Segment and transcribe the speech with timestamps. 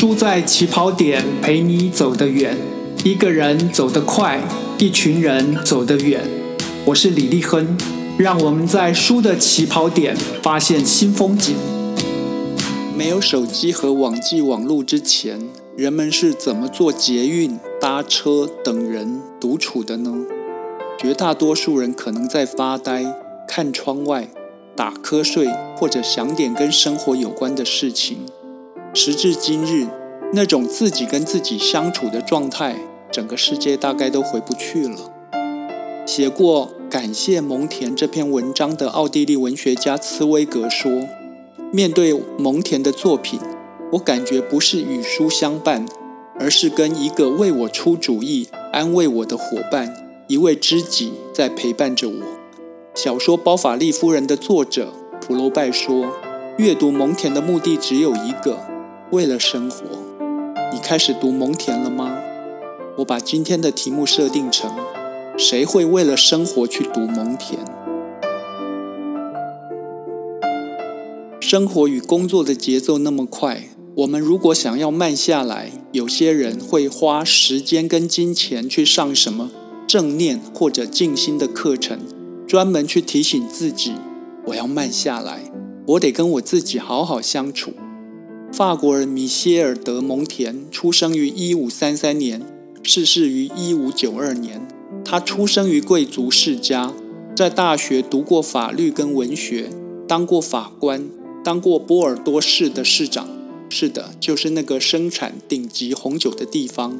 [0.00, 2.56] 输在起跑点，陪你走得远。
[3.02, 4.40] 一个人走得快，
[4.78, 6.20] 一群人走得远。
[6.84, 7.76] 我是李立亨，
[8.16, 11.56] 让我们在输的起跑点发现新风景。
[12.96, 15.40] 没有手机和网际网络之前，
[15.76, 20.14] 人们是怎么做捷运、搭车、等人、独处的呢？
[20.96, 23.04] 绝大多数人可能在发呆、
[23.48, 24.28] 看窗外、
[24.76, 28.18] 打瞌睡，或者想点跟生活有关的事情。
[28.94, 29.86] 时至今日，
[30.32, 32.76] 那种自己跟自己相处的状态，
[33.12, 34.96] 整个世界大概都回不去了。
[36.04, 41.06] 写过《感谢蒙田》这篇文章的奥地利文学家茨威格说
[41.70, 43.38] ：“面对蒙田的作品，
[43.92, 45.86] 我感觉不是与书相伴，
[46.40, 49.94] 而是跟一个为我出主意、安慰我的伙伴，
[50.26, 52.16] 一位知己在陪伴着我。”
[52.96, 56.06] 小说《包法利夫人》的作者普罗拜说
[56.56, 58.58] ：“阅读蒙田的目的只有一个。”
[59.10, 59.86] 为了生活，
[60.70, 62.18] 你开始读蒙田了吗？
[62.98, 64.70] 我把今天的题目设定成：
[65.38, 67.58] 谁会为了生活去读蒙田？
[71.40, 79.50] 生活与工作的节奏那么快，我们如果想要慢下来，有些人会花时间跟金钱去上什么
[79.86, 81.98] 正念或者静心的课程，
[82.46, 83.94] 专门去提醒自己：
[84.48, 85.50] 我要慢下来，
[85.86, 87.72] 我得跟我自己好好相处。
[88.50, 92.42] 法国人米歇尔·德蒙田出生于1533年，
[92.82, 94.66] 逝世于1592年。
[95.04, 96.92] 他出生于贵族世家，
[97.36, 99.70] 在大学读过法律跟文学，
[100.08, 101.08] 当过法官，
[101.44, 103.28] 当过波尔多市的市长。
[103.68, 106.98] 是的，就是那个生产顶级红酒的地方。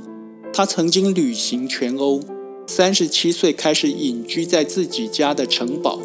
[0.53, 2.21] 他曾经旅行全欧，
[2.67, 6.01] 三十七岁开始隐居在自己家的城堡，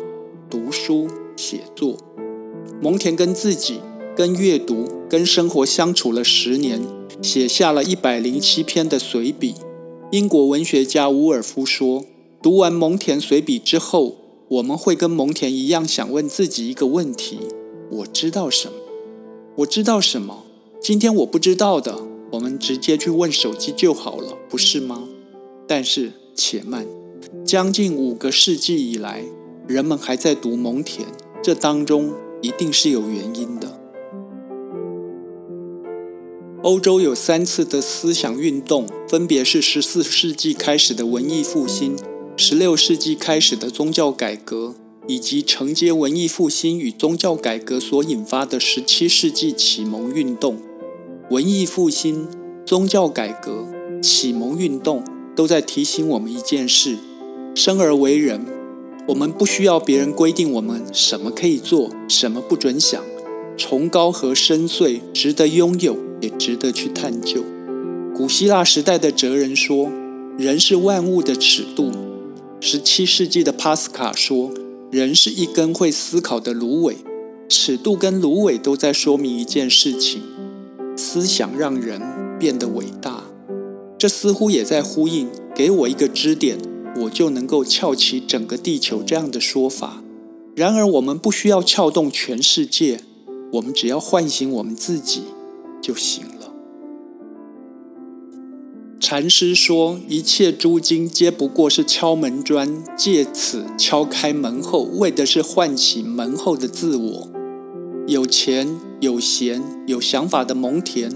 [0.49, 1.97] 读书写作。
[2.81, 3.81] 蒙田跟自己。
[4.15, 6.79] 跟阅读、跟生活相处了十年，
[7.19, 9.55] 写下了一百零七篇的随笔。
[10.11, 12.05] 英国文学家伍尔夫说
[12.39, 14.17] ：“读完蒙田随笔之后，
[14.49, 17.39] 我们会跟蒙田一样，想问自己一个问题：
[17.89, 18.73] 我知道什么？
[19.55, 20.43] 我知道什么？
[20.79, 21.97] 今天我不知道的，
[22.33, 25.07] 我们直接去问手机就好了，不是吗？
[25.67, 26.85] 但是且慢，
[27.43, 29.23] 将近五个世纪以来，
[29.67, 31.07] 人们还在读蒙田，
[31.41, 33.79] 这当中一定是有原因的。”
[36.63, 41.97] 欧洲有三次的思想运动，分别是十四世纪开始的文艺复兴、
[42.37, 44.73] 十六世纪开始的宗教改革，
[45.05, 50.57] 以及承接文艺复兴与宗教改革所引发的十七世纪启蒙运动。
[51.29, 52.29] 文艺复兴、
[52.65, 53.67] 宗教改革、
[54.01, 55.03] 启蒙运动
[55.35, 56.97] 都在提醒我们一件事：
[57.53, 58.45] 生而为人，
[59.09, 63.03] 我们不需要别人规定我们什么可以做，什么不准想。
[63.55, 67.43] 崇高和深邃，值得拥有，也值得去探究。
[68.15, 69.91] 古希腊时代的哲人说
[70.37, 71.91] ：“人是万物的尺度。”
[72.59, 74.51] 十七世纪的帕斯卡说
[74.89, 76.97] ：“人是一根会思考的芦苇。”
[77.49, 80.21] 尺度跟芦苇都在说明一件事情：
[80.95, 82.01] 思想让人
[82.39, 83.23] 变得伟大。
[83.97, 86.57] 这似乎也在呼应“给我一个支点，
[87.01, 90.01] 我就能够撬起整个地球”这样的说法。
[90.55, 93.01] 然而，我们不需要撬动全世界。
[93.53, 95.23] 我们只要唤醒我们自己
[95.81, 96.51] 就行了。
[98.99, 107.29] 禅师说：“一切诸经皆不过是敲门砖，借此敲开门后，为的是唤起门后的自我。”
[108.07, 111.11] 有钱、有闲、有想法的蒙田，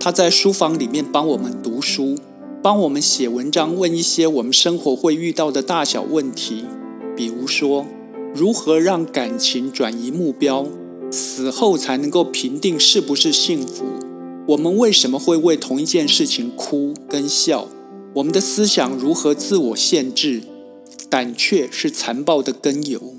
[0.00, 2.16] 他在书房里面帮我们读书，
[2.62, 6.64] 帮我们写文章，问一些我们生活会遇到的大小问题，
[7.14, 7.84] 比如说
[8.34, 10.66] 如何让感情转移目标。
[11.12, 13.84] 死后才能够评定是不是幸福。
[14.48, 17.68] 我们为什么会为同一件事情哭跟笑？
[18.14, 20.40] 我们的思想如何自我限制？
[21.10, 23.14] 胆怯是残暴的根由。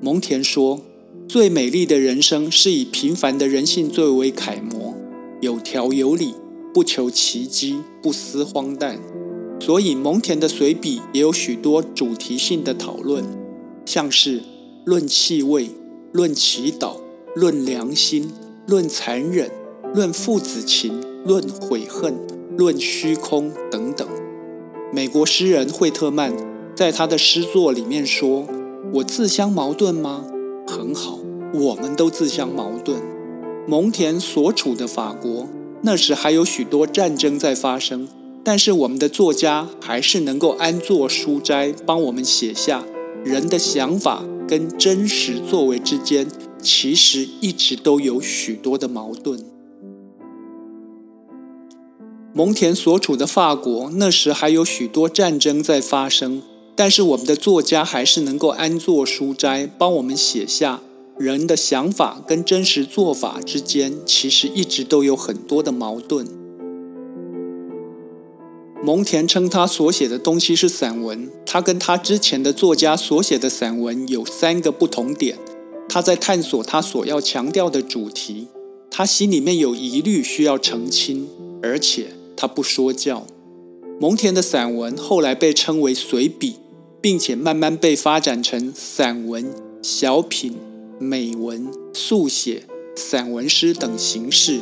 [0.00, 0.80] 蒙田说
[1.28, 4.94] ：“最美丽的人生是以平凡的人性最为楷模，
[5.40, 6.34] 有条有理，
[6.72, 9.00] 不求奇迹，不思荒诞。”
[9.58, 13.24] 所以，蒙田的随笔也有许多主题性的讨论，
[13.84, 14.42] 像是
[14.84, 15.70] 论气味、
[16.12, 17.01] 论祈祷。
[17.34, 18.30] 论良心，
[18.66, 19.50] 论残忍，
[19.94, 22.14] 论父子情，论悔恨，
[22.58, 24.06] 论虚空等等。
[24.92, 26.34] 美国诗人惠特曼
[26.74, 28.46] 在他的诗作里面说
[28.96, 30.26] ：“我自相矛盾吗？
[30.68, 31.20] 很好，
[31.54, 33.00] 我们都自相矛盾。”
[33.66, 35.48] 蒙田所处的法国
[35.80, 38.06] 那时还有许多战争在发生，
[38.44, 42.84] 但是我们的作家还是能够安坐书斋，帮我们写下
[43.24, 46.26] 人的想法跟真实作为之间。
[46.62, 49.44] 其实一直都有许多的矛盾。
[52.32, 56.40] 蒙田所处的法国那时还有许多战争在发生，
[56.74, 60.80] 但是我们的作家还是能够安坐书斋，帮我们写下
[61.18, 66.26] 人的想法跟真实做法之间其实一直都有很多的矛盾。
[68.82, 75.38] 蒙田称他所写的东西是散文，他跟他之前的作家所写的散文有三个不同点。
[75.92, 78.46] 他在探索他所要强调的主题，
[78.90, 81.28] 他心里面有疑虑需要澄清，
[81.62, 83.26] 而且他不说教。
[84.00, 86.54] 蒙田的散文后来被称为随笔，
[87.02, 89.52] 并且慢慢被发展成散文、
[89.82, 90.56] 小品、
[90.98, 92.62] 美文、速写、
[92.96, 94.60] 散文诗等形式。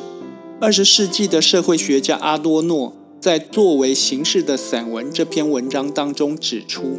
[0.60, 6.98] 二十世纪的社会学家阿多诺在《作为形式的散文》这篇文章当中指出，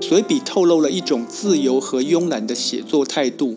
[0.00, 3.56] 随笔透露了一种自由和慵懒的写作态度。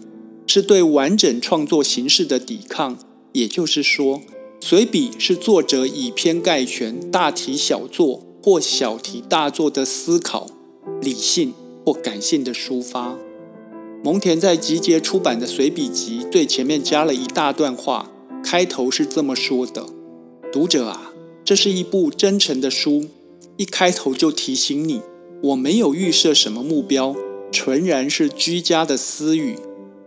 [0.50, 2.98] 是对完整创作形式的抵抗，
[3.34, 4.22] 也就是说，
[4.62, 10.48] 随笔是作者以偏概全、大题小做或小题大做的思考，
[11.02, 11.54] 理性
[11.86, 13.18] 或感性的抒发。
[14.02, 18.10] 蒙田在集结出版的随笔集最前面加了一大段话，
[18.42, 19.86] 开头是这么说的
[20.54, 21.12] ：“读者啊，
[21.44, 23.08] 这是一部真诚的书，
[23.58, 25.02] 一开头就提醒你，
[25.44, 27.16] 我没有预设什么目标，
[27.52, 29.58] 纯然是居家的私语。”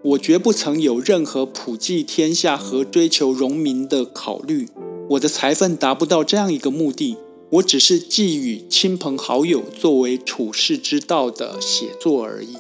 [0.03, 4.67] 我绝不曾有任何普济天下和追求荣名的考虑，
[5.11, 7.19] 我的才分达不到这样一个目的。
[7.51, 12.57] 我只是寄予亲朋好友作为处世之道的写作而已。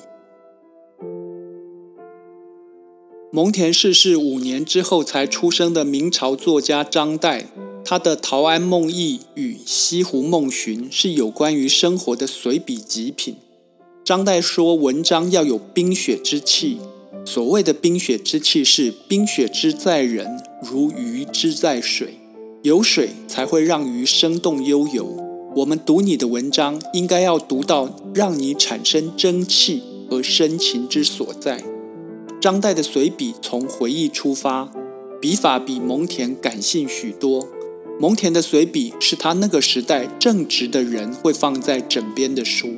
[3.33, 7.45] 蒙恬逝世五年之后才出生的明朝作家张岱，
[7.85, 13.37] 他的《陶庵梦忆》与《西湖梦寻》是有关于生活的随笔极品。
[14.05, 16.79] 张岱说，文章要有冰雪之气。
[17.25, 22.15] 所谓的冰雪之气，是冰雪之在人，如鱼之在水。
[22.63, 25.17] 有水才会让鱼生动悠游。
[25.57, 31.63] 我们读你的文章，应该要读到让你产生真气和深情之所在。
[32.41, 34.71] 张岱的随笔从回忆出发，
[35.21, 37.49] 笔法比蒙恬感性许多。
[38.01, 42.69] 蒙恬的随笔是他那个时代正直的人会放在枕边的书。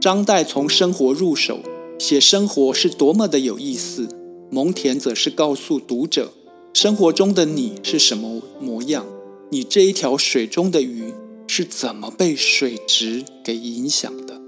[0.00, 1.60] 张岱从生活入手。
[1.98, 4.06] 写生活是多么的有意思，
[4.50, 6.30] 蒙恬则是告诉读者，
[6.74, 9.06] 生活中的你是什么模样，
[9.50, 11.14] 你这一条水中的鱼
[11.46, 14.38] 是怎么被水质给影响的。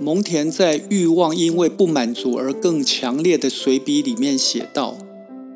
[0.00, 4.96] 蒙恬在《欲望因为不满足而更强烈的随笔》里面写道：“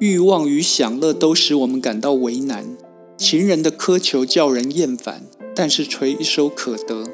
[0.03, 2.77] 欲望与享乐都使我们感到为难，
[3.17, 7.05] 情人的苛求叫人厌烦，但是垂手可得，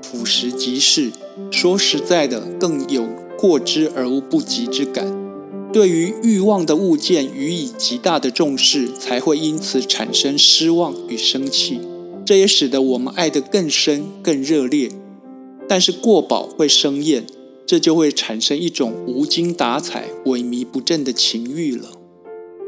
[0.00, 1.10] 俯拾即是。”
[1.52, 3.06] 说实在的，更有
[3.38, 5.14] 过之而无不及之感。
[5.70, 11.82] 对于欲望的物件予以极大的重视，才会因此产生失望与生气。
[12.24, 14.90] 这也使得我们爱得更深、更热烈。
[15.68, 17.26] 但是过饱会生厌，
[17.66, 21.90] 这就会产生一种无精打采、萎靡不振的情欲了。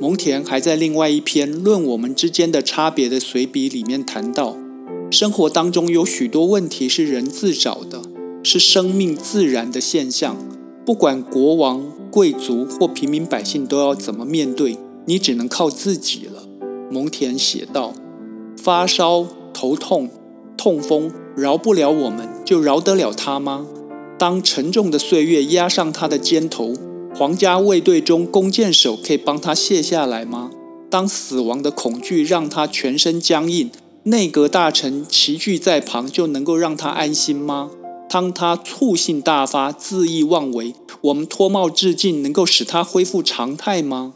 [0.00, 4.56] 蒙恬还在另外一篇《论我们之间的差别》的随笔里面谈到，
[5.10, 8.00] 生活当中有许多问题是人自找的。
[8.42, 10.34] 是生命自然的现象，
[10.86, 16.48] 不管国王、贵族或平民百姓都要怎么面对，你只能靠自己了。
[16.90, 17.92] 蒙恬写道
[18.56, 20.08] ：“发烧、头痛、
[20.56, 23.66] 痛风，饶不了我们，就饶得了他吗？
[24.18, 26.72] 当沉重的岁月压上他的肩头，
[27.12, 30.50] 皇家卫队中弓箭手可以帮他卸下来吗？
[30.88, 33.70] 当死亡的恐惧让他全身僵硬，
[34.04, 37.70] 内阁大臣齐聚在旁，就能够让他安心吗？”
[38.08, 44.14] 当他醋性大发、恣意妄为，我们脱帽致敬，能够使他恢复常态吗？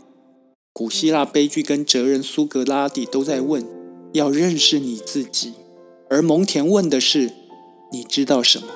[0.72, 3.64] 古希腊悲剧跟哲人苏格拉底都在问：
[4.12, 5.52] 要认识你自己，
[6.10, 7.32] 而蒙恬问的是：
[7.92, 8.66] 你知道什么？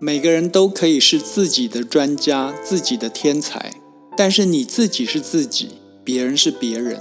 [0.00, 3.72] 每个人都可以是自己的专家、自己的天才，
[4.16, 5.70] 但是你自己是自己，
[6.04, 7.00] 别人是别人。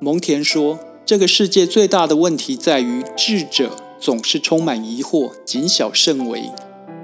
[0.00, 3.76] 蒙恬说：这个世界最大的问题在于智者。
[4.00, 6.40] 总是充满疑惑，谨小慎微；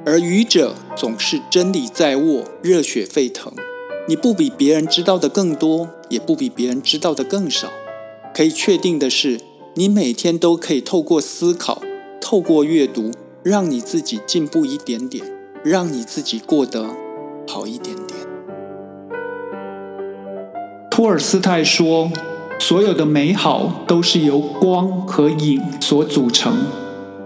[0.04, 3.52] 而愚者总是真理在握，热血沸腾。
[4.08, 7.68] 你不比别人知道的更多，也不比别人知道的更少。
[8.34, 9.38] 可以确定的是，
[9.74, 11.80] 你每天都可以透过思考，
[12.20, 13.12] 透过阅读，
[13.48, 15.24] 让你自己进步一点点，
[15.64, 16.84] 让你自己过得
[17.48, 18.20] 好一点点。
[20.90, 22.12] 托尔斯泰说
[22.60, 26.52] ：“所有的美好都是由光和影所组成。”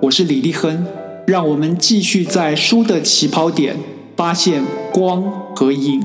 [0.02, 0.86] 我是李立亨，
[1.26, 3.76] 让我们继续在书的起跑点
[4.16, 4.62] 发现
[4.92, 5.24] 光
[5.56, 6.00] 和影。